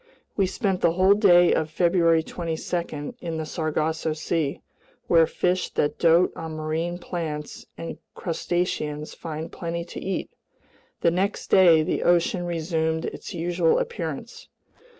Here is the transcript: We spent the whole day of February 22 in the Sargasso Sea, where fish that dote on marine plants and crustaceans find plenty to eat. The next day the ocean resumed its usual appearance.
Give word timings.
We 0.35 0.47
spent 0.47 0.81
the 0.81 0.93
whole 0.93 1.13
day 1.13 1.53
of 1.53 1.69
February 1.69 2.23
22 2.23 3.13
in 3.21 3.37
the 3.37 3.45
Sargasso 3.45 4.13
Sea, 4.13 4.63
where 5.05 5.27
fish 5.27 5.69
that 5.75 5.99
dote 5.99 6.35
on 6.35 6.53
marine 6.55 6.97
plants 6.97 7.67
and 7.77 7.99
crustaceans 8.15 9.13
find 9.13 9.51
plenty 9.51 9.85
to 9.85 9.99
eat. 10.01 10.31
The 11.01 11.11
next 11.11 11.51
day 11.51 11.83
the 11.83 12.01
ocean 12.01 12.47
resumed 12.47 13.05
its 13.05 13.35
usual 13.35 13.77
appearance. 13.77 14.47